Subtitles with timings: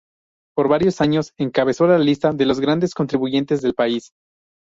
[0.55, 4.13] Por varios años encabezó la lista de los grandes contribuyentes del país.